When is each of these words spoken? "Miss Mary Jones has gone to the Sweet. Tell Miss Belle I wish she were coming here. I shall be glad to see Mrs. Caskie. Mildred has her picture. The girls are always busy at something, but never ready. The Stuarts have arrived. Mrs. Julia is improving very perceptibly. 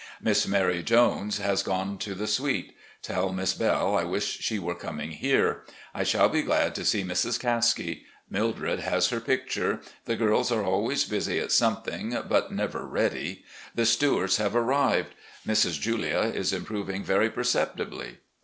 "Miss 0.19 0.47
Mary 0.47 0.81
Jones 0.81 1.37
has 1.37 1.61
gone 1.61 1.99
to 1.99 2.15
the 2.15 2.25
Sweet. 2.25 2.75
Tell 3.03 3.31
Miss 3.31 3.53
Belle 3.53 3.95
I 3.95 4.03
wish 4.03 4.39
she 4.39 4.57
were 4.57 4.73
coming 4.73 5.11
here. 5.11 5.61
I 5.93 6.03
shall 6.03 6.27
be 6.27 6.41
glad 6.41 6.73
to 6.73 6.85
see 6.85 7.03
Mrs. 7.03 7.39
Caskie. 7.39 8.05
Mildred 8.27 8.79
has 8.79 9.09
her 9.09 9.19
picture. 9.19 9.79
The 10.05 10.15
girls 10.15 10.51
are 10.51 10.63
always 10.63 11.03
busy 11.05 11.37
at 11.37 11.51
something, 11.51 12.17
but 12.27 12.51
never 12.51 12.83
ready. 12.83 13.43
The 13.75 13.85
Stuarts 13.85 14.37
have 14.37 14.55
arrived. 14.55 15.13
Mrs. 15.45 15.79
Julia 15.79 16.21
is 16.33 16.51
improving 16.51 17.03
very 17.03 17.29
perceptibly. 17.29 18.17